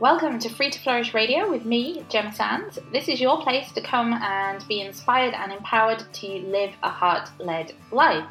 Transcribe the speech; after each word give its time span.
Welcome 0.00 0.40
to 0.40 0.48
Free 0.48 0.70
to 0.70 0.80
Flourish 0.80 1.14
Radio 1.14 1.48
with 1.48 1.64
me, 1.64 2.04
Gemma 2.08 2.34
Sands. 2.34 2.80
This 2.92 3.06
is 3.06 3.20
your 3.20 3.40
place 3.40 3.70
to 3.72 3.80
come 3.80 4.12
and 4.12 4.66
be 4.66 4.80
inspired 4.80 5.34
and 5.34 5.52
empowered 5.52 6.02
to 6.14 6.26
live 6.26 6.72
a 6.82 6.90
heart 6.90 7.30
led 7.38 7.74
life. 7.92 8.26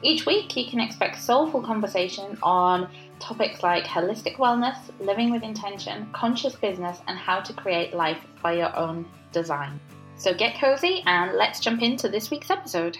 Each 0.00 0.24
week, 0.24 0.56
you 0.56 0.64
can 0.64 0.80
expect 0.80 1.20
soulful 1.20 1.60
conversation 1.60 2.38
on 2.42 2.88
topics 3.18 3.62
like 3.62 3.84
holistic 3.84 4.36
wellness, 4.36 4.78
living 4.98 5.30
with 5.30 5.42
intention, 5.42 6.08
conscious 6.14 6.56
business, 6.56 6.98
and 7.08 7.18
how 7.18 7.40
to 7.40 7.52
create 7.52 7.92
life 7.92 8.24
by 8.42 8.54
your 8.54 8.74
own 8.74 9.06
design. 9.32 9.78
So 10.16 10.32
get 10.32 10.58
cozy 10.58 11.02
and 11.04 11.36
let's 11.36 11.60
jump 11.60 11.82
into 11.82 12.08
this 12.08 12.30
week's 12.30 12.50
episode. 12.50 12.96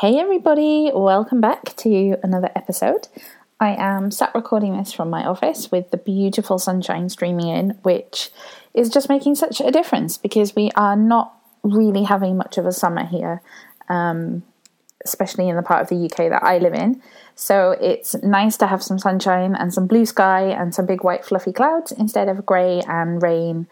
Hey, 0.00 0.18
everybody, 0.18 0.90
welcome 0.92 1.40
back 1.40 1.76
to 1.76 2.16
another 2.24 2.50
episode. 2.56 3.06
I 3.58 3.74
am 3.78 4.10
sat 4.10 4.34
recording 4.34 4.76
this 4.76 4.92
from 4.92 5.08
my 5.08 5.24
office 5.24 5.70
with 5.70 5.90
the 5.90 5.96
beautiful 5.96 6.58
sunshine 6.58 7.08
streaming 7.08 7.48
in, 7.48 7.70
which 7.82 8.30
is 8.74 8.90
just 8.90 9.08
making 9.08 9.34
such 9.36 9.60
a 9.60 9.70
difference 9.70 10.18
because 10.18 10.54
we 10.54 10.70
are 10.76 10.96
not 10.96 11.34
really 11.62 12.04
having 12.04 12.36
much 12.36 12.58
of 12.58 12.66
a 12.66 12.72
summer 12.72 13.04
here, 13.06 13.40
um, 13.88 14.42
especially 15.04 15.48
in 15.48 15.56
the 15.56 15.62
part 15.62 15.80
of 15.80 15.88
the 15.88 16.04
UK 16.04 16.28
that 16.30 16.42
I 16.42 16.58
live 16.58 16.74
in. 16.74 17.00
So 17.34 17.70
it's 17.80 18.14
nice 18.22 18.58
to 18.58 18.66
have 18.66 18.82
some 18.82 18.98
sunshine 18.98 19.54
and 19.54 19.72
some 19.72 19.86
blue 19.86 20.04
sky 20.04 20.42
and 20.42 20.74
some 20.74 20.84
big 20.84 21.02
white 21.02 21.24
fluffy 21.24 21.52
clouds 21.52 21.92
instead 21.92 22.28
of 22.28 22.44
grey 22.44 22.82
and 22.86 23.22
rain 23.22 23.68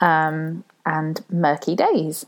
um, 0.00 0.64
and 0.86 1.22
murky 1.30 1.74
days 1.74 2.24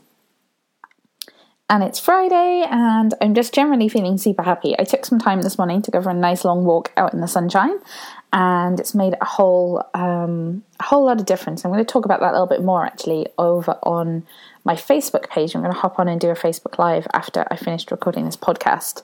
and 1.69 1.83
it's 1.83 1.99
Friday, 1.99 2.65
and 2.69 3.13
I'm 3.21 3.35
just 3.35 3.53
generally 3.53 3.89
feeling 3.89 4.17
super 4.17 4.41
happy. 4.41 4.75
I 4.79 4.83
took 4.83 5.05
some 5.05 5.19
time 5.19 5.43
this 5.43 5.57
morning 5.57 5.83
to 5.83 5.91
go 5.91 6.01
for 6.01 6.09
a 6.09 6.15
nice 6.15 6.43
long 6.43 6.65
walk 6.65 6.91
out 6.97 7.13
in 7.13 7.21
the 7.21 7.27
sunshine, 7.27 7.77
and 8.33 8.79
it's 8.79 8.95
made 8.95 9.15
a 9.21 9.25
whole 9.25 9.83
um, 9.93 10.63
a 10.79 10.83
whole 10.83 11.05
lot 11.05 11.19
of 11.19 11.27
difference. 11.27 11.63
I'm 11.63 11.71
going 11.71 11.85
to 11.85 11.91
talk 11.91 12.05
about 12.05 12.21
that 12.21 12.31
a 12.31 12.33
little 12.33 12.47
bit 12.47 12.63
more 12.63 12.85
actually 12.85 13.27
over 13.37 13.77
on 13.83 14.25
my 14.63 14.73
Facebook 14.73 15.29
page. 15.29 15.53
I'm 15.53 15.61
going 15.61 15.73
to 15.73 15.79
hop 15.79 15.99
on 15.99 16.07
and 16.07 16.19
do 16.19 16.29
a 16.29 16.35
Facebook 16.35 16.79
Live 16.79 17.07
after 17.13 17.45
I 17.51 17.55
finished 17.55 17.91
recording 17.91 18.25
this 18.25 18.37
podcast. 18.37 19.03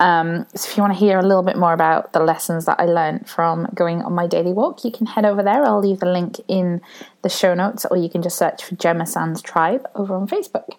Um, 0.00 0.46
so 0.54 0.68
if 0.68 0.76
you 0.76 0.82
want 0.82 0.94
to 0.94 0.98
hear 0.98 1.18
a 1.18 1.22
little 1.22 1.42
bit 1.42 1.58
more 1.58 1.74
about 1.74 2.14
the 2.14 2.20
lessons 2.20 2.64
that 2.64 2.80
I 2.80 2.86
learned 2.86 3.28
from 3.28 3.68
going 3.74 4.00
on 4.02 4.14
my 4.14 4.26
daily 4.26 4.52
walk, 4.52 4.82
you 4.82 4.90
can 4.90 5.06
head 5.06 5.26
over 5.26 5.42
there. 5.42 5.62
I'll 5.62 5.80
leave 5.80 6.00
the 6.00 6.10
link 6.10 6.36
in 6.48 6.80
the 7.22 7.28
show 7.28 7.54
notes, 7.54 7.84
or 7.84 7.98
you 7.98 8.08
can 8.08 8.22
just 8.22 8.38
search 8.38 8.64
for 8.64 8.74
Gemma 8.76 9.06
Sands 9.06 9.42
Tribe 9.42 9.86
over 9.94 10.14
on 10.14 10.26
Facebook. 10.26 10.70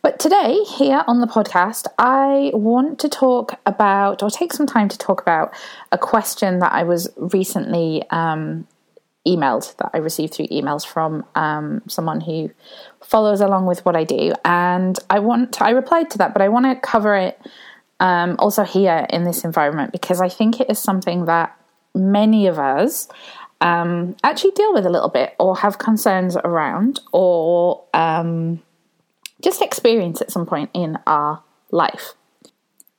But 0.00 0.18
today, 0.18 0.62
here 0.64 1.04
on 1.06 1.20
the 1.20 1.26
podcast, 1.26 1.86
I 1.98 2.50
want 2.54 2.98
to 3.00 3.08
talk 3.08 3.60
about, 3.66 4.22
or 4.22 4.30
take 4.30 4.54
some 4.54 4.66
time 4.66 4.88
to 4.88 4.96
talk 4.96 5.20
about, 5.20 5.52
a 5.92 5.98
question 5.98 6.60
that 6.60 6.72
I 6.72 6.84
was 6.84 7.10
recently 7.16 8.02
um, 8.10 8.66
emailed, 9.26 9.76
that 9.76 9.90
I 9.92 9.98
received 9.98 10.32
through 10.32 10.46
emails 10.46 10.86
from 10.86 11.24
um, 11.34 11.82
someone 11.86 12.22
who 12.22 12.50
follows 13.02 13.42
along 13.42 13.66
with 13.66 13.84
what 13.84 13.96
I 13.96 14.04
do. 14.04 14.32
And 14.44 14.98
I 15.10 15.18
want, 15.18 15.54
to, 15.54 15.64
I 15.64 15.70
replied 15.70 16.10
to 16.12 16.18
that, 16.18 16.32
but 16.32 16.40
I 16.40 16.48
want 16.48 16.64
to 16.66 16.76
cover 16.76 17.14
it 17.14 17.38
um, 18.00 18.36
also 18.38 18.64
here 18.64 19.06
in 19.10 19.24
this 19.24 19.44
environment 19.44 19.92
because 19.92 20.20
I 20.20 20.28
think 20.28 20.60
it 20.60 20.70
is 20.70 20.78
something 20.78 21.24
that 21.26 21.56
many 21.94 22.46
of 22.46 22.58
us 22.58 23.08
um, 23.60 24.16
actually 24.22 24.52
deal 24.52 24.72
with 24.72 24.86
a 24.86 24.90
little 24.90 25.08
bit 25.08 25.34
or 25.38 25.56
have 25.56 25.78
concerns 25.78 26.36
around 26.36 27.00
or 27.12 27.82
um, 27.94 28.62
just 29.42 29.62
experience 29.62 30.20
at 30.20 30.30
some 30.30 30.46
point 30.46 30.70
in 30.74 30.98
our 31.06 31.42
life. 31.70 32.14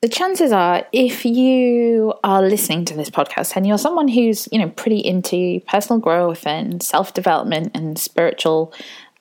The 0.01 0.09
chances 0.09 0.53
are, 0.53 0.85
if 0.93 1.25
you 1.25 2.13
are 2.23 2.41
listening 2.41 2.85
to 2.85 2.93
this 2.93 3.09
podcast 3.09 3.55
and 3.55 3.67
you're 3.67 3.77
someone 3.77 4.07
who's, 4.07 4.47
you 4.51 4.59
know, 4.59 4.69
pretty 4.69 4.99
into 4.99 5.59
personal 5.67 5.99
growth 5.99 6.47
and 6.47 6.81
self 6.81 7.13
development 7.13 7.71
and 7.75 7.99
spiritual 7.99 8.73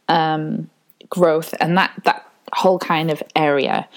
um, 0.08 0.70
growth 1.08 1.52
and 1.58 1.76
that 1.76 1.92
that 2.04 2.30
whole 2.52 2.78
kind 2.78 3.10
of 3.10 3.22
area, 3.34 3.88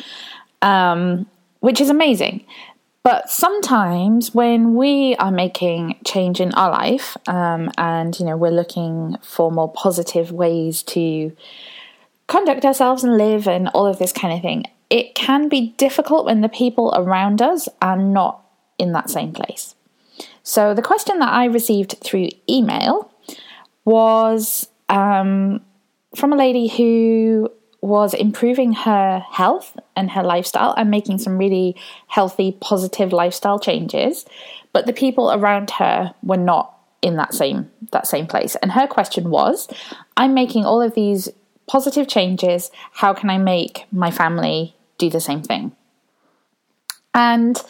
um, 0.64 1.28
which 1.62 1.80
is 1.80 1.90
amazing. 1.90 2.46
But 3.04 3.32
sometimes 3.32 4.36
when 4.36 4.76
we 4.76 5.16
are 5.16 5.32
making 5.32 6.00
change 6.06 6.40
in 6.40 6.54
our 6.54 6.70
life, 6.70 7.18
um, 7.28 7.72
and 7.78 8.20
you 8.20 8.26
know 8.26 8.38
we're 8.38 8.52
looking 8.52 9.16
for 9.24 9.52
more 9.52 9.72
positive 9.72 10.32
ways 10.32 10.84
to 10.84 11.36
conduct 12.28 12.64
ourselves 12.64 13.04
and 13.04 13.18
live 13.18 13.48
and 13.48 13.70
all 13.70 13.88
of 13.88 13.98
this 13.98 14.14
kind 14.14 14.34
of 14.34 14.42
thing, 14.42 14.66
it 14.90 15.16
can 15.16 15.50
be 15.50 15.74
difficult 15.78 16.26
when 16.26 16.42
the 16.42 16.50
people 16.50 16.94
around 16.96 17.42
us 17.42 17.68
are 17.82 17.98
not 17.98 18.44
in 18.78 18.92
that 18.92 19.10
same 19.10 19.32
place. 19.32 19.74
So, 20.44 20.74
the 20.74 20.82
question 20.82 21.20
that 21.20 21.34
I 21.34 21.46
received 21.46 21.98
through 22.04 22.30
email 22.48 23.12
was 23.84 24.70
um, 24.90 25.62
from 26.16 26.34
a 26.34 26.36
lady 26.36 26.68
who 26.68 27.52
was 27.82 28.14
improving 28.14 28.74
her 28.74 29.26
health 29.32 29.78
and 29.96 30.12
her 30.12 30.24
lifestyle 30.24 30.74
and 30.78 30.92
making 30.92 31.18
some 31.18 31.38
really 31.38 31.76
healthy, 32.08 32.56
positive 32.62 33.12
lifestyle 33.12 33.60
changes, 33.60 34.26
but 34.72 34.86
the 34.86 34.94
people 34.94 35.32
around 35.32 35.72
her 35.72 36.14
were 36.22 36.38
not 36.38 36.78
in 37.02 37.16
that 37.18 37.34
same 37.34 37.70
that 37.92 38.08
same 38.08 38.28
place. 38.28 38.56
And 38.58 38.72
her 38.72 38.88
question 38.88 39.30
was, 39.32 39.68
I'm 40.16 40.34
making 40.34 40.66
all 40.66 40.82
of 40.82 40.94
these 40.94 41.30
positive 41.68 42.08
changes. 42.08 42.70
How 42.94 43.14
can 43.14 43.30
I 43.30 43.38
make 43.40 43.86
my 43.92 44.12
family 44.12 44.76
do 45.00 45.10
the 45.10 45.20
same 45.20 45.42
thing? 45.42 45.76
And 47.14 47.62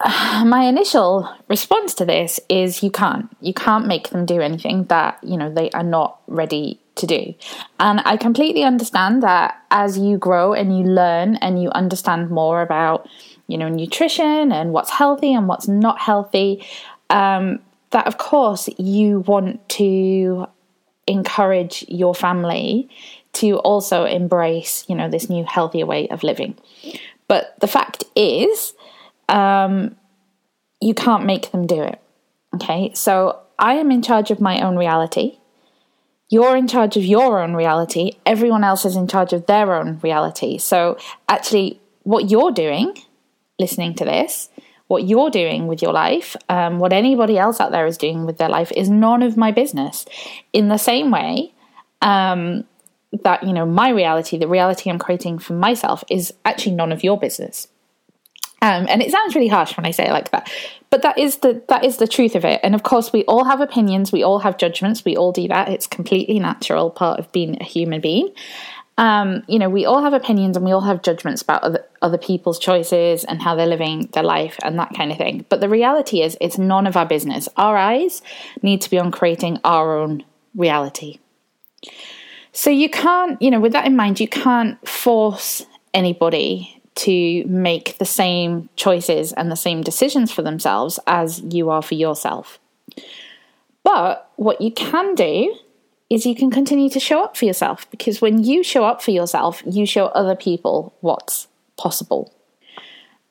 my 0.04 0.64
initial 0.64 1.32
response 1.48 1.94
to 1.94 2.04
this 2.04 2.40
is 2.48 2.82
you 2.82 2.90
can't. 2.90 3.34
You 3.40 3.54
can't 3.54 3.86
make 3.86 4.10
them 4.10 4.26
do 4.26 4.40
anything 4.40 4.84
that, 4.84 5.22
you 5.22 5.36
know, 5.36 5.52
they 5.52 5.70
are 5.70 5.84
not 5.84 6.20
ready 6.26 6.79
to 6.96 7.06
do. 7.06 7.34
And 7.78 8.00
I 8.04 8.16
completely 8.16 8.62
understand 8.62 9.22
that 9.22 9.62
as 9.70 9.98
you 9.98 10.18
grow 10.18 10.52
and 10.52 10.76
you 10.76 10.84
learn 10.84 11.36
and 11.36 11.62
you 11.62 11.70
understand 11.70 12.30
more 12.30 12.62
about, 12.62 13.08
you 13.46 13.56
know, 13.56 13.68
nutrition 13.68 14.52
and 14.52 14.72
what's 14.72 14.90
healthy 14.90 15.32
and 15.32 15.48
what's 15.48 15.68
not 15.68 16.00
healthy, 16.00 16.64
um, 17.08 17.60
that 17.90 18.06
of 18.06 18.18
course 18.18 18.68
you 18.78 19.20
want 19.20 19.68
to 19.70 20.46
encourage 21.06 21.84
your 21.88 22.14
family 22.14 22.88
to 23.32 23.56
also 23.58 24.04
embrace, 24.04 24.84
you 24.88 24.94
know, 24.94 25.08
this 25.08 25.28
new 25.28 25.44
healthier 25.44 25.86
way 25.86 26.08
of 26.08 26.22
living. 26.22 26.56
But 27.28 27.54
the 27.60 27.66
fact 27.66 28.04
is, 28.16 28.74
um, 29.28 29.96
you 30.80 30.94
can't 30.94 31.24
make 31.24 31.52
them 31.52 31.66
do 31.66 31.82
it. 31.82 32.00
Okay, 32.54 32.92
so 32.94 33.38
I 33.58 33.74
am 33.74 33.90
in 33.90 34.02
charge 34.02 34.30
of 34.30 34.40
my 34.40 34.60
own 34.60 34.76
reality. 34.76 35.39
You're 36.30 36.56
in 36.56 36.68
charge 36.68 36.96
of 36.96 37.04
your 37.04 37.40
own 37.40 37.54
reality. 37.54 38.12
Everyone 38.24 38.62
else 38.64 38.84
is 38.84 38.96
in 38.96 39.08
charge 39.08 39.32
of 39.32 39.46
their 39.46 39.74
own 39.74 39.98
reality. 40.02 40.58
So, 40.58 40.96
actually, 41.28 41.80
what 42.04 42.30
you're 42.30 42.52
doing, 42.52 42.96
listening 43.58 43.94
to 43.96 44.04
this, 44.04 44.48
what 44.86 45.04
you're 45.04 45.30
doing 45.30 45.66
with 45.66 45.82
your 45.82 45.92
life, 45.92 46.36
um, 46.48 46.78
what 46.78 46.92
anybody 46.92 47.36
else 47.36 47.60
out 47.60 47.72
there 47.72 47.86
is 47.86 47.98
doing 47.98 48.26
with 48.26 48.38
their 48.38 48.48
life, 48.48 48.72
is 48.76 48.88
none 48.88 49.22
of 49.22 49.36
my 49.36 49.50
business. 49.50 50.04
In 50.52 50.68
the 50.68 50.78
same 50.78 51.10
way 51.10 51.52
um, 52.00 52.64
that, 53.24 53.42
you 53.42 53.52
know, 53.52 53.66
my 53.66 53.90
reality, 53.90 54.38
the 54.38 54.48
reality 54.48 54.88
I'm 54.88 54.98
creating 55.00 55.40
for 55.40 55.52
myself, 55.54 56.04
is 56.08 56.32
actually 56.44 56.76
none 56.76 56.92
of 56.92 57.02
your 57.02 57.18
business. 57.18 57.66
Um, 58.62 58.86
and 58.88 59.00
it 59.00 59.10
sounds 59.10 59.34
really 59.34 59.48
harsh 59.48 59.76
when 59.76 59.86
I 59.86 59.90
say 59.90 60.06
it 60.06 60.12
like 60.12 60.32
that, 60.32 60.50
but 60.90 61.00
that 61.02 61.16
is 61.16 61.38
the 61.38 61.62
that 61.68 61.82
is 61.82 61.96
the 61.96 62.06
truth 62.06 62.34
of 62.34 62.44
it. 62.44 62.60
And 62.62 62.74
of 62.74 62.82
course, 62.82 63.12
we 63.12 63.24
all 63.24 63.44
have 63.44 63.60
opinions, 63.60 64.12
we 64.12 64.22
all 64.22 64.40
have 64.40 64.58
judgments, 64.58 65.04
we 65.04 65.16
all 65.16 65.32
do 65.32 65.48
that. 65.48 65.70
It's 65.70 65.86
completely 65.86 66.38
natural 66.38 66.90
part 66.90 67.18
of 67.18 67.32
being 67.32 67.56
a 67.60 67.64
human 67.64 68.00
being 68.02 68.34
um, 69.00 69.44
you 69.48 69.58
know, 69.58 69.70
we 69.70 69.86
all 69.86 70.02
have 70.02 70.12
opinions 70.12 70.58
and 70.58 70.66
we 70.66 70.72
all 70.72 70.82
have 70.82 71.00
judgments 71.00 71.40
about 71.40 71.62
other, 71.62 71.82
other 72.02 72.18
people's 72.18 72.58
choices 72.58 73.24
and 73.24 73.40
how 73.40 73.54
they're 73.54 73.66
living 73.66 74.10
their 74.12 74.22
life 74.22 74.58
and 74.62 74.78
that 74.78 74.92
kind 74.94 75.10
of 75.10 75.16
thing. 75.16 75.46
But 75.48 75.62
the 75.62 75.70
reality 75.70 76.20
is, 76.20 76.36
it's 76.38 76.58
none 76.58 76.86
of 76.86 76.98
our 76.98 77.06
business. 77.06 77.48
Our 77.56 77.78
eyes 77.78 78.20
need 78.62 78.82
to 78.82 78.90
be 78.90 78.98
on 78.98 79.10
creating 79.10 79.58
our 79.64 79.98
own 79.98 80.22
reality. 80.54 81.18
So 82.52 82.68
you 82.68 82.90
can't, 82.90 83.40
you 83.40 83.50
know, 83.50 83.58
with 83.58 83.72
that 83.72 83.86
in 83.86 83.96
mind, 83.96 84.20
you 84.20 84.28
can't 84.28 84.86
force 84.86 85.64
anybody 85.94 86.79
to 86.96 87.44
make 87.46 87.98
the 87.98 88.04
same 88.04 88.68
choices 88.76 89.32
and 89.32 89.50
the 89.50 89.56
same 89.56 89.82
decisions 89.82 90.32
for 90.32 90.42
themselves 90.42 90.98
as 91.06 91.40
you 91.40 91.70
are 91.70 91.82
for 91.82 91.94
yourself. 91.94 92.58
But 93.82 94.30
what 94.36 94.60
you 94.60 94.70
can 94.70 95.14
do 95.14 95.54
is 96.10 96.26
you 96.26 96.34
can 96.34 96.50
continue 96.50 96.90
to 96.90 97.00
show 97.00 97.22
up 97.22 97.36
for 97.36 97.44
yourself 97.44 97.88
because 97.90 98.20
when 98.20 98.42
you 98.42 98.62
show 98.62 98.84
up 98.84 99.00
for 99.00 99.12
yourself, 99.12 99.62
you 99.64 99.86
show 99.86 100.06
other 100.06 100.34
people 100.34 100.92
what's 101.00 101.46
possible. 101.76 102.34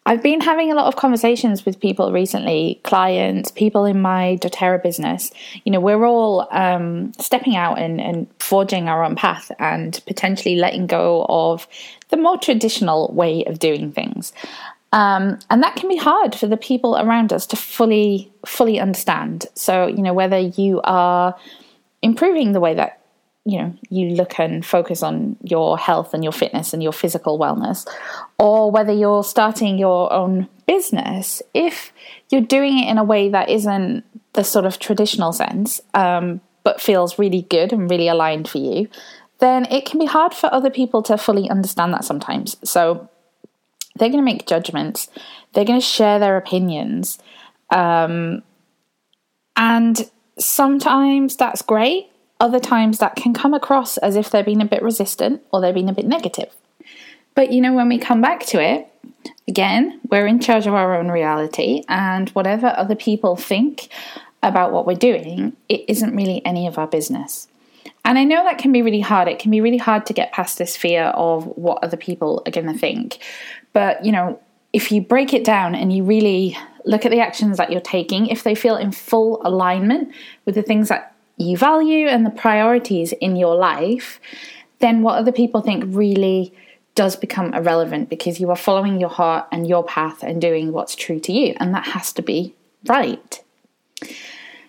I've 0.10 0.24
been 0.24 0.42
having 0.42 0.72
a 0.72 0.76
lot 0.76 0.88
of 0.88 0.96
conversations 0.96 1.68
with 1.68 1.80
people 1.80 2.12
recently, 2.12 2.82
clients, 2.84 3.52
people 3.52 3.86
in 3.86 4.02
my 4.02 4.40
doTERRA 4.42 4.82
business. 4.82 5.30
You 5.66 5.72
know, 5.72 5.80
we're 5.80 6.04
all 6.04 6.48
um, 6.50 7.14
stepping 7.20 7.56
out 7.56 7.78
and, 7.78 8.02
and 8.02 8.26
forging 8.40 8.90
our 8.90 9.04
own 9.04 9.16
path 9.16 9.52
and 9.60 10.02
potentially 10.08 10.56
letting 10.56 10.88
go 10.88 11.28
of 11.30 11.68
the 12.10 12.18
more 12.18 12.40
traditional 12.40 13.14
way 13.14 13.44
of 13.46 13.60
doing 13.60 13.92
things. 13.92 14.34
Um, 14.94 15.38
and 15.52 15.62
that 15.62 15.76
can 15.76 15.88
be 15.88 15.98
hard 15.98 16.34
for 16.34 16.48
the 16.48 16.58
people 16.58 16.98
around 16.98 17.32
us 17.32 17.46
to 17.46 17.56
fully 17.56 18.32
fully 18.48 18.80
understand. 18.80 19.46
So 19.54 19.86
you 19.86 20.02
know 20.02 20.16
whether 20.16 20.40
you 20.40 20.82
are 20.86 21.36
improving 22.02 22.54
the 22.54 22.60
way 22.60 22.74
that 22.74 22.99
you 23.50 23.58
know 23.60 23.74
you 23.90 24.16
look 24.16 24.40
and 24.40 24.66
focus 24.66 25.02
on 25.02 25.36
your 25.44 25.78
health 25.78 26.14
and 26.14 26.24
your 26.24 26.34
fitness 26.34 26.74
and 26.74 26.84
your 26.84 26.94
physical 26.94 27.40
wellness, 27.40 27.88
or 28.38 28.70
whether 28.70 28.94
you're 28.94 29.24
starting 29.24 29.78
your 29.78 30.12
own 30.14 30.48
business, 30.68 31.42
if 31.54 31.92
you're 32.30 32.42
doing 32.42 32.78
it 32.80 32.90
in 32.90 32.98
a 32.98 33.04
way 33.04 33.30
that 33.30 33.50
isn't 33.50 34.04
the 34.34 34.44
sort 34.44 34.66
of 34.66 34.78
traditional 34.78 35.34
sense, 35.34 35.82
um, 35.96 36.40
but 36.64 36.80
feels 36.80 37.18
really 37.18 37.42
good 37.50 37.74
and 37.74 37.90
really 37.90 38.08
aligned 38.08 38.48
for 38.48 38.60
you, 38.60 38.88
then 39.40 39.66
it 39.66 39.86
can 39.86 40.00
be 40.00 40.06
hard 40.06 40.34
for 40.34 40.54
other 40.54 40.70
people 40.70 41.02
to 41.02 41.18
fully 41.18 41.50
understand 41.50 41.92
that 41.94 42.06
sometimes. 42.06 42.56
So 42.64 43.10
they're 43.96 44.10
going 44.10 44.24
to 44.24 44.32
make 44.32 44.46
judgments, 44.46 45.10
they're 45.54 45.66
going 45.66 45.80
to 45.80 45.86
share 45.86 46.20
their 46.20 46.38
opinions. 46.38 47.18
Um, 47.72 48.44
and 49.56 50.10
sometimes 50.38 51.36
that's 51.36 51.64
great, 51.64 52.12
other 52.40 52.60
times 52.60 53.00
that 53.00 53.16
can 53.16 53.34
come 53.34 53.54
across 53.54 53.98
as 53.98 54.16
if 54.16 54.30
they're 54.30 54.44
being 54.44 54.62
a 54.62 54.66
bit 54.66 54.82
resistant 54.82 55.42
or 55.52 55.60
they're 55.60 55.74
being 55.74 55.90
a 55.90 55.94
bit 55.94 56.06
negative. 56.06 56.56
But 57.36 57.52
you 57.52 57.62
know, 57.62 57.74
when 57.74 57.90
we 57.90 57.98
come 57.98 58.22
back 58.22 58.46
to 58.48 58.62
it, 58.62 58.88
again, 59.48 60.00
we're 60.10 60.28
in 60.28 60.40
charge 60.40 60.68
of 60.68 60.74
our 60.74 60.96
own 60.96 61.10
reality, 61.10 61.84
and 61.88 62.30
whatever 62.30 62.74
other 62.78 62.96
people 62.96 63.36
think 63.36 63.90
about 64.42 64.72
what 64.72 64.88
we're 64.88 64.96
doing, 64.96 65.56
it 65.68 65.84
isn't 65.88 66.16
really 66.16 66.46
any 66.46 66.68
of 66.68 66.78
our 66.78 66.88
business. 66.88 67.48
And 68.06 68.18
I 68.18 68.24
know 68.24 68.44
that 68.44 68.58
can 68.58 68.72
be 68.72 68.82
really 68.82 69.02
hard. 69.02 69.28
It 69.28 69.40
can 69.40 69.52
be 69.52 69.62
really 69.62 69.78
hard 69.78 70.06
to 70.06 70.14
get 70.14 70.32
past 70.32 70.58
this 70.58 70.78
fear 70.78 71.06
of 71.06 71.46
what 71.58 71.84
other 71.84 71.98
people 71.98 72.42
are 72.46 72.52
going 72.52 72.72
to 72.72 72.78
think. 72.78 73.20
But, 73.74 74.04
you 74.06 74.12
know, 74.12 74.40
if 74.72 74.92
you 74.92 75.02
break 75.02 75.34
it 75.34 75.44
down 75.44 75.76
and 75.76 75.92
you 75.92 76.04
really 76.04 76.58
look 76.86 77.06
at 77.06 77.12
the 77.12 77.20
actions 77.20 77.58
that 77.58 77.72
you're 77.72 77.82
taking, 77.82 78.28
if 78.28 78.44
they 78.44 78.56
feel 78.56 78.78
in 78.78 78.92
full 78.92 79.42
alignment 79.46 80.14
with 80.46 80.56
the 80.56 80.62
things 80.62 80.90
that 80.90 81.14
you 81.40 81.58
value 81.58 82.08
and 82.08 82.26
the 82.26 82.30
priorities 82.30 83.12
in 83.14 83.36
your 83.36 83.56
life, 83.56 84.20
then 84.80 85.02
what 85.02 85.18
other 85.18 85.32
people 85.32 85.62
think 85.62 85.84
really 85.88 86.54
does 86.96 87.16
become 87.16 87.54
irrelevant 87.54 88.10
because 88.10 88.40
you 88.42 88.50
are 88.50 88.56
following 88.56 89.00
your 89.00 89.10
heart 89.10 89.48
and 89.52 89.66
your 89.66 89.84
path 89.84 90.22
and 90.22 90.42
doing 90.42 90.74
what's 90.74 90.96
true 90.96 91.20
to 91.20 91.32
you. 91.32 91.56
And 91.58 91.74
that 91.74 91.86
has 91.86 92.12
to 92.14 92.22
be 92.22 92.54
right. 92.86 93.42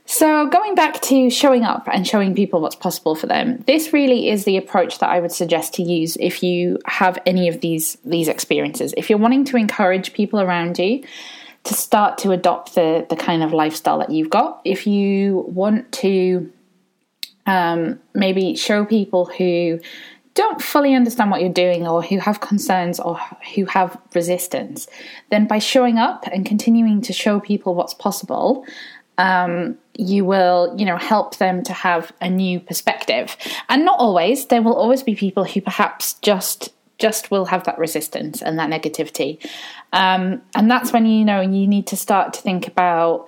So, 0.06 0.46
going 0.46 0.74
back 0.74 1.00
to 1.02 1.30
showing 1.30 1.64
up 1.64 1.88
and 1.92 2.06
showing 2.06 2.34
people 2.34 2.60
what's 2.60 2.74
possible 2.74 3.14
for 3.14 3.26
them, 3.26 3.62
this 3.68 3.92
really 3.92 4.28
is 4.28 4.44
the 4.44 4.56
approach 4.56 4.98
that 4.98 5.08
I 5.08 5.20
would 5.20 5.30
suggest 5.30 5.74
to 5.74 5.84
use 5.84 6.16
if 6.18 6.42
you 6.42 6.78
have 6.84 7.18
any 7.26 7.48
of 7.48 7.60
these 7.60 7.96
these 8.04 8.26
experiences. 8.26 8.92
If 8.96 9.08
you're 9.08 9.20
wanting 9.20 9.44
to 9.46 9.56
encourage 9.56 10.12
people 10.12 10.40
around 10.40 10.80
you 10.80 11.04
to 11.62 11.74
start 11.74 12.18
to 12.18 12.32
adopt 12.32 12.74
the 12.74 13.06
the 13.08 13.14
kind 13.14 13.44
of 13.44 13.52
lifestyle 13.52 13.98
that 13.98 14.10
you've 14.10 14.30
got, 14.30 14.60
if 14.64 14.84
you 14.84 15.44
want 15.46 15.92
to 16.02 16.52
um, 17.50 17.98
maybe 18.14 18.54
show 18.54 18.84
people 18.84 19.24
who 19.26 19.80
don't 20.34 20.62
fully 20.62 20.94
understand 20.94 21.30
what 21.30 21.40
you're 21.40 21.52
doing 21.52 21.86
or 21.86 22.00
who 22.00 22.18
have 22.18 22.40
concerns 22.40 23.00
or 23.00 23.18
who 23.54 23.64
have 23.64 23.98
resistance, 24.14 24.86
then 25.30 25.48
by 25.48 25.58
showing 25.58 25.98
up 25.98 26.24
and 26.32 26.46
continuing 26.46 27.00
to 27.02 27.12
show 27.12 27.40
people 27.40 27.74
what's 27.74 27.94
possible, 27.94 28.64
um, 29.18 29.76
you 29.98 30.24
will, 30.24 30.72
you 30.78 30.86
know, 30.86 30.96
help 30.96 31.38
them 31.38 31.64
to 31.64 31.72
have 31.72 32.12
a 32.20 32.30
new 32.30 32.60
perspective. 32.60 33.36
And 33.68 33.84
not 33.84 33.98
always. 33.98 34.46
There 34.46 34.62
will 34.62 34.76
always 34.76 35.02
be 35.02 35.16
people 35.16 35.44
who 35.44 35.60
perhaps 35.60 36.14
just 36.14 36.72
just 36.98 37.30
will 37.30 37.46
have 37.46 37.64
that 37.64 37.78
resistance 37.78 38.42
and 38.42 38.58
that 38.58 38.68
negativity. 38.68 39.42
Um, 39.90 40.42
and 40.54 40.70
that's 40.70 40.92
when 40.92 41.06
you 41.06 41.24
know 41.24 41.40
you 41.40 41.66
need 41.66 41.86
to 41.88 41.96
start 41.96 42.34
to 42.34 42.40
think 42.42 42.68
about 42.68 43.26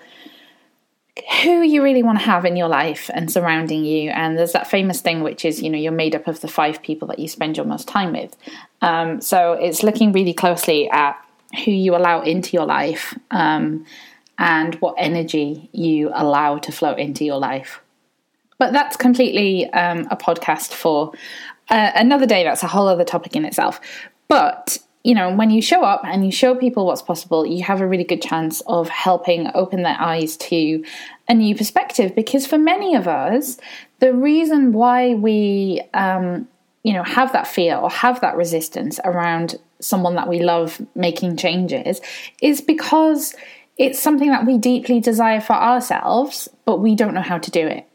who 1.43 1.61
you 1.61 1.83
really 1.83 2.03
want 2.03 2.19
to 2.19 2.25
have 2.25 2.47
in 2.47 2.57
your 2.57 2.69
life 2.69 3.11
and 3.13 3.31
surrounding 3.31 3.85
you. 3.85 4.11
And 4.11 4.39
there's 4.39 4.53
that 4.53 4.67
famous 4.67 5.03
thing, 5.03 5.23
which 5.23 5.45
is, 5.45 5.63
you 5.63 5.69
know, 5.69 5.79
you're 5.79 5.93
made 5.93 6.15
up 6.15 6.27
of 6.27 6.41
the 6.41 6.49
five 6.49 6.83
people 6.83 7.07
that 7.09 7.19
you 7.19 7.29
spend 7.29 7.57
your 7.57 7.67
most 7.67 7.87
time 7.87 8.13
with. 8.13 8.35
Um, 8.81 9.21
so 9.21 9.53
it's 9.53 9.83
looking 9.83 10.13
really 10.13 10.33
closely 10.33 10.89
at 10.91 11.23
who 11.65 11.71
you 11.71 11.95
allow 11.95 12.23
into 12.23 12.57
your 12.57 12.65
life 12.65 13.15
um, 13.31 13.85
and 14.39 14.75
what 14.77 14.95
energy 14.97 15.69
you 15.73 16.11
allow 16.15 16.57
to 16.59 16.73
flow 16.73 16.95
into 16.95 17.27
your 17.27 17.39
life. 17.39 17.83
But 18.59 18.73
that's 18.73 18.97
completely 18.97 19.71
um, 19.73 20.07
a 20.11 20.17
podcast 20.17 20.73
for 20.73 21.13
uh, 21.69 21.91
another 21.95 22.27
day. 22.27 22.43
That's 22.43 22.63
a 22.63 22.69
whole 22.69 22.89
other 22.89 23.05
topic 23.05 23.37
in 23.37 23.45
itself. 23.45 23.81
But 24.29 24.79
you 25.05 25.15
know, 25.15 25.35
when 25.35 25.51
you 25.51 25.61
show 25.61 25.83
up 25.83 26.03
and 26.05 26.25
you 26.25 26.31
show 26.31 26.55
people 26.55 26.87
what's 26.87 27.03
possible, 27.03 27.45
you 27.45 27.65
have 27.65 27.81
a 27.81 27.87
really 27.87 28.05
good 28.05 28.23
chance 28.23 28.61
of 28.63 28.89
helping 28.89 29.51
open 29.55 29.83
their 29.83 29.97
eyes 29.99 30.37
to 30.37 30.85
a 31.29 31.35
new 31.35 31.57
perspective. 31.57 32.15
Because 32.15 32.47
for 32.47 32.59
many 32.59 32.95
of 32.95 33.09
us, 33.09 33.59
the 33.99 34.15
reason 34.15 34.73
why 34.73 35.15
we, 35.15 35.83
um, 35.93 36.47
you 36.85 36.93
know, 36.93 37.03
have 37.03 37.33
that 37.33 37.49
fear 37.49 37.77
or 37.77 37.91
have 37.91 38.21
that 38.21 38.37
resistance 38.37 39.01
around 39.05 39.57
someone 39.81 40.15
that 40.15 40.29
we 40.29 40.39
love 40.39 40.81
making 40.95 41.37
changes 41.37 42.01
is 42.41 42.61
because 42.61 43.35
it's 43.79 43.99
something 43.99 44.31
that 44.31 44.47
we 44.47 44.57
deeply 44.57 45.01
desire 45.01 45.41
for 45.41 45.55
ourselves, 45.55 46.49
but 46.65 46.79
we 46.79 46.95
don't 46.95 47.15
know 47.15 47.23
how 47.23 47.39
to 47.39 47.51
do 47.51 47.67
it. 47.67 47.89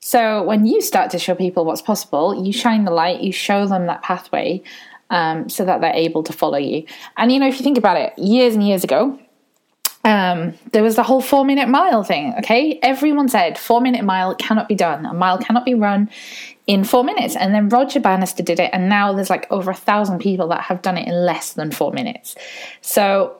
So 0.00 0.42
when 0.44 0.66
you 0.66 0.80
start 0.80 1.10
to 1.10 1.18
show 1.18 1.34
people 1.34 1.64
what's 1.64 1.82
possible, 1.82 2.44
you 2.46 2.52
shine 2.52 2.84
the 2.84 2.92
light, 2.92 3.20
you 3.20 3.32
show 3.32 3.66
them 3.66 3.86
that 3.86 4.02
pathway 4.02 4.62
um, 5.10 5.48
so 5.48 5.64
that 5.64 5.80
they're 5.80 5.92
able 5.92 6.22
to 6.24 6.32
follow 6.32 6.58
you. 6.58 6.84
And 7.16 7.32
you 7.32 7.38
know, 7.38 7.48
if 7.48 7.58
you 7.58 7.64
think 7.64 7.78
about 7.78 7.96
it, 7.96 8.18
years 8.18 8.54
and 8.54 8.66
years 8.66 8.84
ago, 8.84 9.18
um, 10.04 10.54
there 10.72 10.84
was 10.84 10.94
the 10.94 11.02
whole 11.02 11.20
four 11.20 11.44
minute 11.44 11.68
mile 11.68 12.04
thing. 12.04 12.34
Okay, 12.38 12.78
everyone 12.80 13.28
said 13.28 13.58
four 13.58 13.80
minute 13.80 14.04
mile 14.04 14.34
cannot 14.36 14.68
be 14.68 14.76
done. 14.76 15.04
A 15.04 15.12
mile 15.12 15.38
cannot 15.38 15.64
be 15.64 15.74
run 15.74 16.08
in 16.68 16.84
four 16.84 17.02
minutes. 17.02 17.34
And 17.34 17.52
then 17.52 17.68
Roger 17.68 17.98
Bannister 17.98 18.42
did 18.42 18.60
it, 18.60 18.70
and 18.72 18.88
now 18.88 19.12
there's 19.12 19.30
like 19.30 19.50
over 19.50 19.72
a 19.72 19.74
thousand 19.74 20.20
people 20.20 20.48
that 20.48 20.62
have 20.62 20.80
done 20.82 20.96
it 20.96 21.08
in 21.08 21.26
less 21.26 21.54
than 21.54 21.72
four 21.72 21.92
minutes. 21.92 22.36
So 22.80 23.36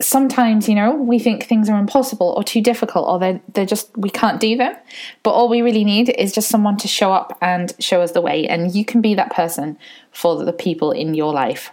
sometimes 0.00 0.68
you 0.68 0.74
know 0.74 0.94
we 0.94 1.18
think 1.18 1.44
things 1.44 1.68
are 1.68 1.78
impossible 1.78 2.34
or 2.36 2.42
too 2.42 2.62
difficult 2.62 3.06
or 3.06 3.18
they're, 3.18 3.40
they're 3.52 3.66
just 3.66 3.96
we 3.96 4.10
can't 4.10 4.40
do 4.40 4.56
them. 4.56 4.74
But 5.22 5.32
all 5.32 5.48
we 5.48 5.62
really 5.62 5.84
need 5.84 6.08
is 6.10 6.32
just 6.32 6.48
someone 6.48 6.76
to 6.78 6.88
show 6.88 7.12
up 7.12 7.36
and 7.40 7.72
show 7.78 8.00
us 8.00 8.12
the 8.12 8.20
way. 8.20 8.46
And 8.46 8.74
you 8.74 8.84
can 8.84 9.00
be 9.00 9.14
that 9.14 9.32
person 9.32 9.78
for 10.10 10.42
the 10.44 10.52
people 10.52 10.92
in 10.92 11.14
your 11.14 11.32
life. 11.32 11.70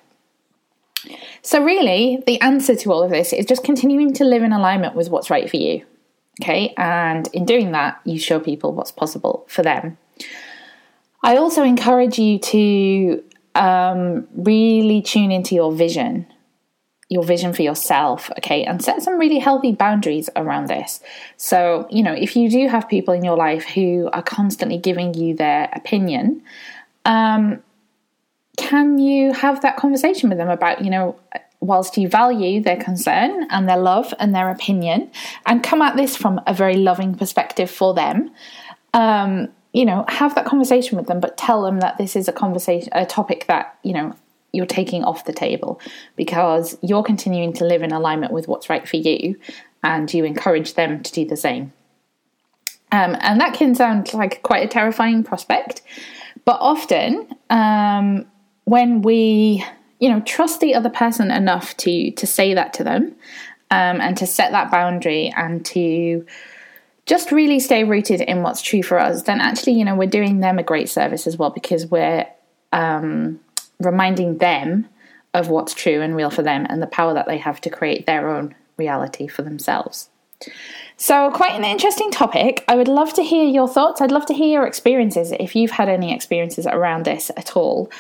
So 1.42 1.64
really 1.64 2.22
the 2.26 2.40
answer 2.42 2.76
to 2.76 2.92
all 2.92 3.04
of 3.04 3.12
this 3.12 3.32
is 3.34 3.46
just 3.46 3.64
continuing 3.64 4.14
to 4.14 4.26
live 4.26 4.44
in 4.44 4.52
alignment 4.52 4.96
with 4.96 5.10
what's 5.10 5.30
right 5.30 5.50
for 5.50 5.58
you. 5.58 5.86
Okay? 6.42 6.74
And 6.78 7.30
in 7.34 7.46
doing 7.46 7.72
that 7.72 8.00
you 8.04 8.20
show 8.20 8.40
people 8.40 8.74
what's 8.74 8.92
possible 8.92 9.46
for 9.48 9.64
them. 9.64 9.98
I 11.24 11.38
also 11.38 11.64
encourage 11.64 12.20
you 12.20 12.40
to 12.40 13.24
um, 13.56 14.28
really 14.36 15.02
tune 15.02 15.32
into 15.32 15.56
your 15.56 15.72
vision 15.72 16.28
your 17.10 17.24
vision 17.24 17.54
for 17.54 17.62
yourself, 17.62 18.30
okay, 18.38 18.64
and 18.64 18.84
set 18.84 19.02
some 19.02 19.18
really 19.18 19.40
healthy 19.40 19.72
boundaries 19.72 20.30
around 20.36 20.68
this. 20.68 21.00
So, 21.38 21.88
you 21.90 22.04
know, 22.04 22.14
if 22.14 22.36
you 22.36 22.50
do 22.50 22.68
have 22.68 22.90
people 22.90 23.14
in 23.14 23.24
your 23.24 23.38
life 23.38 23.64
who 23.64 24.10
are 24.12 24.22
constantly 24.22 24.78
giving 24.78 25.14
you 25.14 25.34
their 25.34 25.70
opinion, 25.74 26.42
um, 27.06 27.64
can 28.58 28.98
you 28.98 29.32
have 29.32 29.62
that 29.62 29.78
conversation 29.78 30.30
with 30.30 30.38
them 30.38 30.50
about, 30.50 30.84
you 30.84 30.90
know, 30.90 31.18
whilst 31.62 31.98
you 31.98 32.10
value 32.10 32.62
their 32.62 32.78
concern 32.78 33.48
and 33.52 33.70
their 33.70 33.78
love 33.78 34.14
and 34.20 34.36
their 34.36 34.50
opinion, 34.50 35.10
and 35.46 35.64
come 35.64 35.82
at 35.82 35.96
this 35.96 36.16
from 36.18 36.42
a 36.46 36.54
very 36.54 36.76
loving 36.76 37.16
perspective 37.16 37.72
for 37.72 37.94
them, 37.94 38.30
um, 38.94 39.48
you 39.74 39.86
know, 39.86 40.04
have 40.10 40.36
that 40.36 40.46
conversation 40.46 40.98
with 40.98 41.08
them, 41.08 41.20
but 41.20 41.38
tell 41.38 41.62
them 41.64 41.80
that 41.80 41.98
this 41.98 42.16
is 42.16 42.28
a 42.28 42.34
conversation, 42.34 42.90
a 42.92 43.06
topic 43.06 43.46
that, 43.48 43.78
you 43.84 43.94
know, 43.94 44.14
you're 44.54 44.66
taking 44.66 45.04
off 45.04 45.26
the 45.26 45.34
table 45.34 45.80
because 46.16 46.78
you're 46.82 47.04
continuing 47.04 47.54
to 47.54 47.66
live 47.66 47.82
in 47.82 47.92
alignment 47.92 48.32
with 48.32 48.48
what's 48.48 48.70
right 48.70 48.88
for 48.88 48.98
you 48.98 49.36
and 49.84 50.14
you 50.14 50.24
encourage 50.24 50.74
them 50.74 51.04
to 51.04 51.12
do 51.12 51.26
the 51.26 51.38
same. 51.38 51.74
Um, 52.92 53.18
and 53.20 53.40
that 53.42 53.54
can 53.54 53.76
sound 53.76 54.14
like 54.14 54.42
quite 54.44 54.64
a 54.64 54.68
terrifying 54.68 55.24
prospect, 55.24 55.82
but 56.46 56.58
often 56.62 57.28
um, 57.50 58.26
when 58.64 59.02
we, 59.02 59.64
you 60.00 60.10
know, 60.10 60.22
trust 60.22 60.62
the 60.62 60.74
other 60.74 60.90
person 60.90 61.30
enough 61.30 61.76
to 61.78 62.12
to 62.12 62.26
say 62.26 62.54
that 62.54 62.74
to 62.74 62.84
them 62.86 63.16
um, 63.72 64.00
and 64.00 64.16
to 64.18 64.26
set 64.26 64.52
that 64.52 64.72
boundary 64.72 65.34
and 65.36 65.66
to 65.66 66.26
just 67.06 67.32
really 67.32 67.60
stay 67.60 67.84
rooted 67.84 68.22
in 68.22 68.44
what's 68.44 68.62
true 68.62 68.84
for 68.84 69.00
us, 69.00 69.24
then 69.24 69.42
actually, 69.42 69.74
you 69.74 69.84
know, 69.84 69.96
we're 69.96 70.08
doing 70.08 70.40
them 70.40 70.60
a 70.60 70.64
great 70.64 70.90
service 70.90 71.28
as 71.28 71.38
well 71.38 71.50
because 71.50 71.88
we're 71.88 72.26
um, 72.72 73.40
reminding 73.80 74.38
them 74.38 74.88
of 75.34 75.50
what's 75.50 75.74
true 75.74 76.02
and 76.02 76.16
real 76.16 76.32
for 76.32 76.42
them 76.42 76.66
and 76.70 76.82
the 76.82 76.88
power 76.88 77.14
that 77.14 77.28
they 77.28 77.38
have 77.38 77.62
to 77.62 77.70
create 77.70 78.06
their 78.06 78.30
own 78.30 78.56
reality 78.78 79.28
for 79.28 79.42
themselves. 79.42 80.10
So, 80.98 81.30
quite 81.32 81.54
an 81.54 81.64
interesting 81.64 82.10
topic. 82.12 82.64
I 82.68 82.76
would 82.76 82.88
love 82.88 83.14
to 83.14 83.24
hear 83.24 83.44
your 83.44 83.68
thoughts. 83.68 84.02
I'd 84.02 84.12
love 84.12 84.26
to 84.28 84.34
hear 84.34 84.48
your 84.48 84.68
experiences 84.68 85.32
if 85.40 85.56
you've 85.56 85.72
had 85.72 85.90
any 85.90 86.14
experiences 86.14 86.66
around 86.66 87.06
this 87.06 87.32
at 87.38 87.56
all. 87.56 87.92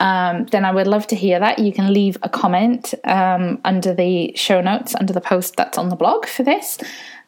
um, 0.00 0.46
then 0.46 0.64
I 0.64 0.72
would 0.72 0.86
love 0.86 1.06
to 1.08 1.16
hear 1.16 1.38
that. 1.38 1.58
You 1.60 1.72
can 1.72 1.92
leave 1.92 2.16
a 2.22 2.28
comment 2.28 2.94
um, 3.04 3.60
under 3.64 3.94
the 3.94 4.32
show 4.36 4.60
notes, 4.60 4.94
under 4.94 5.12
the 5.12 5.20
post 5.20 5.56
that's 5.56 5.78
on 5.78 5.88
the 5.88 5.96
blog 5.96 6.26
for 6.26 6.42
this. 6.42 6.78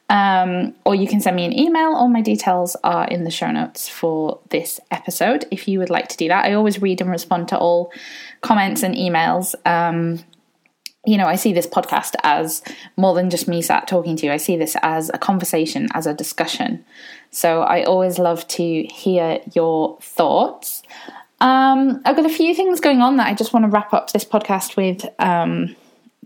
Um, 0.08 0.74
or 0.84 0.94
you 0.94 1.08
can 1.08 1.20
send 1.20 1.34
me 1.34 1.44
an 1.44 1.58
email. 1.58 1.92
All 1.94 2.08
my 2.08 2.20
details 2.20 2.76
are 2.84 3.06
in 3.08 3.24
the 3.24 3.30
show 3.30 3.50
notes 3.50 3.88
for 3.88 4.38
this 4.50 4.78
episode 4.90 5.46
if 5.50 5.66
you 5.66 5.80
would 5.80 5.90
like 5.90 6.08
to 6.08 6.16
do 6.16 6.28
that. 6.28 6.44
I 6.44 6.52
always 6.52 6.80
read 6.80 7.00
and 7.00 7.10
respond 7.10 7.48
to 7.48 7.58
all 7.58 7.92
comments 8.40 8.82
and 8.82 8.94
emails. 8.94 9.54
Um, 9.66 10.24
you 11.04 11.16
know, 11.16 11.26
I 11.26 11.36
see 11.36 11.52
this 11.52 11.66
podcast 11.66 12.14
as 12.22 12.62
more 12.96 13.14
than 13.14 13.30
just 13.30 13.46
me 13.48 13.62
sat 13.62 13.86
talking 13.86 14.16
to 14.16 14.26
you. 14.26 14.32
I 14.32 14.38
see 14.38 14.56
this 14.56 14.76
as 14.82 15.08
a 15.14 15.18
conversation, 15.18 15.88
as 15.94 16.06
a 16.06 16.14
discussion. 16.14 16.84
So 17.30 17.62
I 17.62 17.84
always 17.84 18.18
love 18.18 18.46
to 18.48 18.82
hear 18.84 19.40
your 19.54 19.98
thoughts. 20.00 20.82
Um, 21.40 22.00
I've 22.04 22.16
got 22.16 22.26
a 22.26 22.30
few 22.30 22.54
things 22.54 22.80
going 22.80 23.02
on 23.02 23.16
that 23.18 23.28
I 23.28 23.34
just 23.34 23.52
want 23.52 23.64
to 23.64 23.70
wrap 23.70 23.92
up 23.92 24.12
this 24.12 24.24
podcast 24.24 24.76
with. 24.76 25.04
Um, 25.18 25.76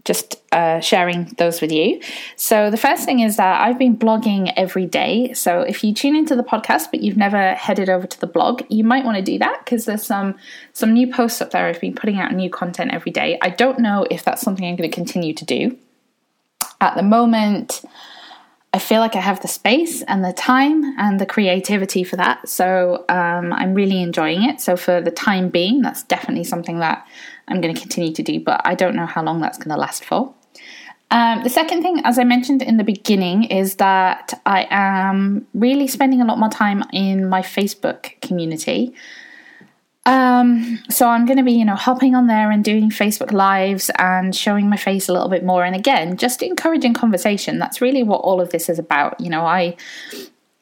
just 0.05 0.41
uh, 0.53 0.81
sharing 0.81 1.25
those 1.39 1.61
with 1.61 1.71
you. 1.71 2.01
So, 2.37 2.71
the 2.71 2.77
first 2.77 3.05
thing 3.05 3.21
is 3.21 3.37
that 3.37 3.61
I've 3.61 3.79
been 3.79 3.97
blogging 3.97 4.53
every 4.57 4.87
day. 4.87 5.33
So, 5.35 5.61
if 5.61 5.85
you 5.85 5.93
tune 5.93 6.17
into 6.17 6.35
the 6.35 6.43
podcast 6.43 6.91
but 6.91 7.01
you've 7.01 7.17
never 7.17 7.55
headed 7.55 7.89
over 7.89 8.07
to 8.07 8.21
the 8.21 8.27
blog, 8.27 8.63
you 8.69 8.85
might 8.85 9.05
want 9.05 9.17
to 9.17 9.23
do 9.23 9.39
that 9.39 9.65
because 9.65 9.85
there's 9.85 10.03
some 10.03 10.37
some 10.73 10.93
new 10.93 11.13
posts 11.13 11.41
up 11.41 11.51
there. 11.51 11.67
I've 11.67 11.81
been 11.81 11.95
putting 11.95 12.19
out 12.19 12.33
new 12.33 12.51
content 12.51 12.93
every 12.93 13.13
day. 13.13 13.39
I 13.43 13.51
don't 13.51 13.79
know 13.79 14.07
if 14.11 14.25
that's 14.25 14.43
something 14.43 14.65
I'm 14.65 14.77
going 14.77 14.91
to 14.91 14.95
continue 14.95 15.35
to 15.35 15.45
do. 15.45 15.77
At 16.81 16.97
the 16.97 17.03
moment, 17.03 17.83
I 18.73 18.79
feel 18.79 19.01
like 19.01 19.17
I 19.17 19.21
have 19.21 19.43
the 19.43 19.49
space 19.49 20.03
and 20.03 20.25
the 20.25 20.33
time 20.33 20.85
and 20.97 21.21
the 21.21 21.27
creativity 21.27 22.05
for 22.05 22.17
that. 22.17 22.49
So 22.49 23.05
um, 23.09 23.53
I'm 23.53 23.75
really 23.75 24.01
enjoying 24.01 24.45
it. 24.45 24.61
So 24.61 24.77
for 24.77 25.01
the 25.01 25.11
time 25.11 25.49
being, 25.49 25.83
that's 25.83 26.05
definitely 26.05 26.45
something 26.45 26.79
that 26.79 27.05
I'm 27.51 27.61
going 27.61 27.75
to 27.75 27.81
continue 27.81 28.13
to 28.13 28.23
do, 28.23 28.41
but 28.41 28.61
I 28.65 28.75
don't 28.75 28.95
know 28.95 29.07
how 29.07 29.23
long 29.23 29.41
that's 29.41 29.59
going 29.59 29.71
to 29.71 29.77
last 29.77 30.05
for. 30.05 30.35
Um, 31.11 31.43
the 31.43 31.51
second 31.51 31.83
thing, 31.83 32.01
as 32.05 32.19
I 32.19 32.25
mentioned 32.25 32.63
in 32.63 32.77
the 32.77 32.85
beginning, 32.85 33.45
is 33.45 33.77
that 33.77 34.41
I 34.47 34.69
am 34.71 35.47
really 35.55 35.89
spending 35.89 36.21
a 36.21 36.25
lot 36.25 36.39
more 36.39 36.49
time 36.49 36.85
in 36.93 37.29
my 37.29 37.43
Facebook 37.43 38.21
community. 38.21 38.95
Um, 40.07 40.79
so 40.89 41.09
I'm 41.09 41.27
going 41.27 41.37
to 41.37 41.43
be, 41.43 41.53
you 41.53 41.65
know, 41.65 41.75
hopping 41.75 42.15
on 42.15 42.29
there 42.29 42.51
and 42.51 42.65
doing 42.65 42.91
Facebook 42.91 43.33
lives 43.33 43.91
and 43.99 44.35
showing 44.35 44.69
my 44.69 44.77
face 44.77 45.09
a 45.09 45.13
little 45.13 45.29
bit 45.29 45.45
more. 45.45 45.65
And 45.65 45.75
again, 45.75 46.17
just 46.17 46.43
encouraging 46.43 46.95
conversation. 46.95 47.59
That's 47.59 47.81
really 47.81 48.05
what 48.05 48.19
all 48.19 48.41
of 48.41 48.51
this 48.51 48.69
is 48.69 48.79
about. 48.79 49.21
You 49.21 49.31
know, 49.31 49.45
I 49.45 49.77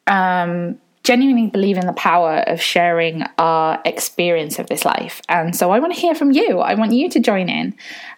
um, 0.07 0.79
genuinely 1.09 1.47
believe 1.47 1.75
in 1.75 1.87
the 1.87 1.93
power 1.93 2.43
of 2.45 2.61
sharing 2.61 3.23
our 3.39 3.81
experience 3.83 4.59
of 4.59 4.67
this 4.67 4.85
life. 4.85 5.23
And 5.27 5.55
so 5.55 5.71
I 5.71 5.79
want 5.79 5.91
to 5.91 5.99
hear 5.99 6.13
from 6.13 6.29
you. 6.29 6.59
I 6.59 6.75
want 6.75 6.93
you 6.93 7.09
to 7.09 7.19
join 7.19 7.49
in. 7.49 7.73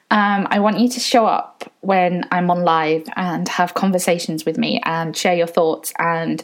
Um, 0.09 0.45
I 0.51 0.59
want 0.59 0.77
you 0.77 0.89
to 0.89 0.99
show 0.99 1.25
up 1.25 1.71
when 1.79 2.25
I'm 2.33 2.51
on 2.51 2.65
live 2.65 3.05
and 3.15 3.47
have 3.47 3.75
conversations 3.75 4.45
with 4.45 4.57
me 4.57 4.81
and 4.83 5.15
share 5.15 5.33
your 5.33 5.47
thoughts 5.47 5.93
and 5.99 6.43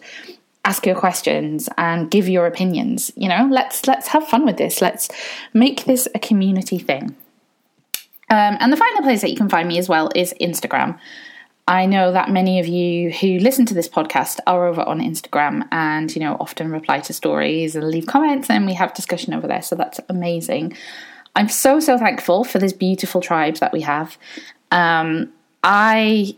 ask 0.64 0.86
your 0.86 0.96
questions 0.96 1.68
and 1.78 2.10
give 2.10 2.30
your 2.30 2.48
opinions. 2.48 3.12
You 3.18 3.28
know, 3.28 3.50
let's 3.52 3.86
let's 3.86 4.08
have 4.08 4.26
fun 4.26 4.46
with 4.46 4.56
this. 4.56 4.82
Let's 4.82 5.10
make 5.54 5.84
this 5.84 6.08
a 6.16 6.20
community 6.20 6.80
thing. 6.80 7.14
Um, 8.30 8.56
and 8.62 8.72
the 8.72 8.78
final 8.78 9.02
place 9.02 9.20
that 9.20 9.32
you 9.32 9.36
can 9.36 9.50
find 9.50 9.68
me 9.68 9.78
as 9.80 9.90
well 9.90 10.12
is 10.16 10.34
Instagram. 10.40 10.98
I 11.68 11.86
know 11.86 12.14
that 12.14 12.30
many 12.30 12.60
of 12.60 12.68
you 12.68 13.12
who 13.12 13.40
listen 13.40 13.66
to 13.66 13.74
this 13.74 13.90
podcast 13.90 14.40
are 14.48 14.66
over 14.68 14.82
on 14.82 15.02
Instagram 15.02 15.68
and, 15.72 16.14
you 16.16 16.22
know, 16.22 16.38
often 16.40 16.72
reply 16.72 17.02
to 17.02 17.14
stories 17.14 17.76
and 17.76 17.86
leave 17.90 18.06
comments 18.06 18.50
and 18.50 18.66
we 18.66 18.74
have 18.74 18.94
discussion 18.94 19.34
over 19.34 19.48
there. 19.48 19.62
So 19.62 19.76
that's 19.76 20.00
amazing. 20.08 20.78
I'm 21.36 21.50
so, 21.50 21.82
so 21.82 21.98
thankful 21.98 22.46
for 22.46 22.58
this 22.58 22.72
beautiful 22.72 23.20
tribe 23.20 23.58
that 23.58 23.74
we 23.74 23.82
have. 23.82 24.18
Um, 24.72 25.34
I 25.62 26.38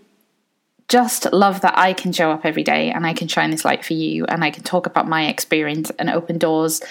just 0.88 1.32
love 1.32 1.62
that 1.62 1.78
I 1.78 1.94
can 1.94 2.12
show 2.12 2.32
up 2.32 2.44
every 2.44 2.64
day 2.64 2.90
and 2.90 3.06
I 3.06 3.14
can 3.14 3.28
shine 3.28 3.52
this 3.52 3.64
light 3.64 3.86
for 3.86 3.94
you 3.94 4.26
and 4.26 4.44
I 4.44 4.50
can 4.50 4.64
talk 4.64 4.88
about 4.88 5.08
my 5.08 5.28
experience 5.28 5.92
and 6.00 6.10
open 6.10 6.40
doors 6.40 6.82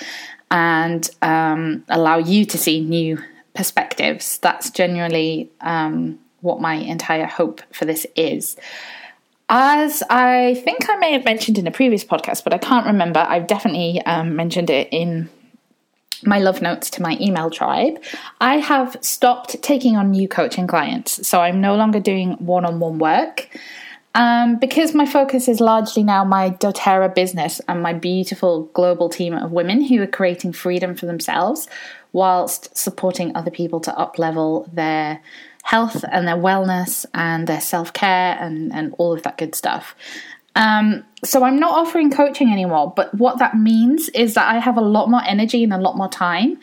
and 0.52 1.10
um, 1.22 1.84
allow 1.88 2.18
you 2.18 2.44
to 2.46 2.56
see 2.56 2.80
new 2.80 3.18
perspectives. 3.54 4.38
That's 4.38 4.70
genuinely 4.70 5.50
um, 5.60 6.20
what 6.40 6.60
my 6.60 6.74
entire 6.74 7.26
hope 7.26 7.62
for 7.72 7.84
this 7.84 8.06
is. 8.16 8.56
As 9.48 10.02
I 10.10 10.60
think 10.64 10.90
I 10.90 10.96
may 10.96 11.12
have 11.12 11.24
mentioned 11.24 11.58
in 11.58 11.66
a 11.66 11.70
previous 11.70 12.04
podcast, 12.04 12.44
but 12.44 12.52
I 12.52 12.58
can't 12.58 12.86
remember, 12.86 13.20
I've 13.20 13.46
definitely 13.46 14.02
um, 14.04 14.36
mentioned 14.36 14.68
it 14.68 14.88
in 14.92 15.30
my 16.24 16.38
love 16.38 16.60
notes 16.60 16.90
to 16.90 17.02
my 17.02 17.16
email 17.20 17.50
tribe. 17.50 18.02
I 18.40 18.58
have 18.58 18.96
stopped 19.00 19.60
taking 19.62 19.96
on 19.96 20.10
new 20.10 20.28
coaching 20.28 20.66
clients, 20.66 21.26
so 21.26 21.40
I'm 21.40 21.60
no 21.60 21.76
longer 21.76 22.00
doing 22.00 22.32
one 22.32 22.64
on 22.64 22.80
one 22.80 22.98
work. 22.98 23.48
Um, 24.14 24.58
because 24.58 24.94
my 24.94 25.06
focus 25.06 25.48
is 25.48 25.60
largely 25.60 26.02
now 26.02 26.24
my 26.24 26.50
doTERRA 26.50 27.14
business 27.14 27.60
and 27.68 27.82
my 27.82 27.92
beautiful 27.92 28.64
global 28.72 29.08
team 29.08 29.32
of 29.34 29.52
women 29.52 29.80
who 29.80 30.02
are 30.02 30.08
creating 30.08 30.54
freedom 30.54 30.96
for 30.96 31.06
themselves 31.06 31.68
whilst 32.12 32.76
supporting 32.76 33.36
other 33.36 33.50
people 33.50 33.80
to 33.80 33.96
up 33.96 34.18
level 34.18 34.68
their 34.72 35.20
health 35.68 36.02
and 36.10 36.26
their 36.26 36.34
wellness 36.34 37.04
and 37.12 37.46
their 37.46 37.60
self 37.60 37.92
care 37.92 38.38
and, 38.40 38.72
and 38.72 38.94
all 38.96 39.12
of 39.12 39.22
that 39.22 39.36
good 39.36 39.54
stuff. 39.54 39.94
Um, 40.56 41.04
so 41.22 41.44
I'm 41.44 41.60
not 41.60 41.72
offering 41.72 42.10
coaching 42.10 42.50
anymore, 42.50 42.90
but 42.96 43.14
what 43.14 43.38
that 43.38 43.54
means 43.54 44.08
is 44.08 44.32
that 44.32 44.48
I 44.48 44.60
have 44.60 44.78
a 44.78 44.80
lot 44.96 45.10
more 45.10 45.20
energy 45.26 45.62
and 45.62 45.74
a 45.74 45.78
lot 45.78 45.94
more 45.94 46.08
time 46.08 46.58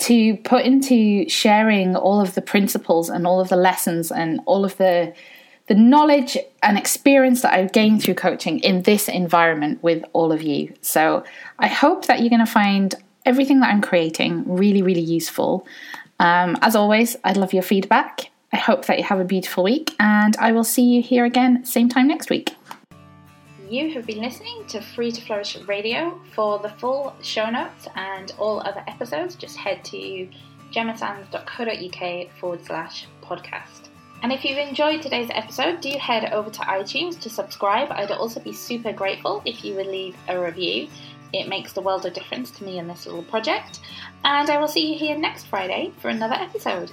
to 0.00 0.36
put 0.44 0.66
into 0.66 1.26
sharing 1.26 1.96
all 1.96 2.20
of 2.20 2.34
the 2.34 2.42
principles 2.42 3.08
and 3.08 3.26
all 3.26 3.40
of 3.40 3.48
the 3.48 3.56
lessons 3.56 4.12
and 4.12 4.40
all 4.44 4.66
of 4.66 4.76
the 4.76 5.14
the 5.68 5.74
knowledge 5.74 6.36
and 6.62 6.76
experience 6.76 7.40
that 7.42 7.54
I've 7.54 7.72
gained 7.72 8.02
through 8.02 8.14
coaching 8.14 8.58
in 8.58 8.82
this 8.82 9.08
environment 9.08 9.82
with 9.82 10.04
all 10.12 10.32
of 10.32 10.42
you. 10.42 10.74
So 10.82 11.24
I 11.58 11.68
hope 11.68 12.06
that 12.06 12.20
you're 12.20 12.28
going 12.28 12.44
to 12.44 12.52
find 12.62 12.94
everything 13.24 13.60
that 13.60 13.70
I'm 13.70 13.80
creating 13.80 14.44
really, 14.46 14.82
really 14.82 15.00
useful. 15.18 15.66
Um, 16.18 16.58
as 16.60 16.74
always, 16.74 17.16
I'd 17.24 17.36
love 17.36 17.52
your 17.52 17.62
feedback. 17.62 18.30
I 18.52 18.56
hope 18.56 18.86
that 18.86 18.98
you 18.98 19.04
have 19.04 19.20
a 19.20 19.24
beautiful 19.24 19.64
week, 19.64 19.94
and 20.00 20.36
I 20.38 20.52
will 20.52 20.64
see 20.64 20.82
you 20.82 21.02
here 21.02 21.24
again 21.24 21.64
same 21.64 21.88
time 21.88 22.08
next 22.08 22.30
week. 22.30 22.54
You 23.68 23.92
have 23.92 24.04
been 24.04 24.20
listening 24.20 24.64
to 24.66 24.80
Free 24.80 25.12
to 25.12 25.20
Flourish 25.20 25.56
Radio. 25.68 26.20
For 26.34 26.58
the 26.58 26.70
full 26.70 27.14
show 27.22 27.48
notes 27.48 27.86
and 27.94 28.32
all 28.36 28.60
other 28.60 28.82
episodes, 28.88 29.36
just 29.36 29.56
head 29.56 29.84
to 29.84 30.28
gemmasands.co.uk 30.72 32.30
forward 32.40 32.64
slash 32.64 33.06
podcast. 33.22 33.88
And 34.22 34.32
if 34.32 34.44
you've 34.44 34.58
enjoyed 34.58 35.00
today's 35.00 35.30
episode, 35.32 35.80
do 35.80 35.90
head 35.98 36.32
over 36.32 36.50
to 36.50 36.60
iTunes 36.62 37.18
to 37.20 37.30
subscribe. 37.30 37.92
I'd 37.92 38.10
also 38.10 38.40
be 38.40 38.52
super 38.52 38.92
grateful 38.92 39.40
if 39.44 39.64
you 39.64 39.76
would 39.76 39.86
leave 39.86 40.16
a 40.28 40.38
review. 40.38 40.88
It 41.32 41.48
makes 41.48 41.72
the 41.72 41.80
world 41.80 42.04
of 42.06 42.12
difference 42.12 42.50
to 42.52 42.64
me 42.64 42.78
in 42.78 42.88
this 42.88 43.06
little 43.06 43.22
project. 43.22 43.80
And 44.24 44.50
I 44.50 44.58
will 44.58 44.68
see 44.68 44.92
you 44.92 44.98
here 44.98 45.16
next 45.16 45.46
Friday 45.46 45.92
for 46.00 46.08
another 46.08 46.34
episode. 46.34 46.90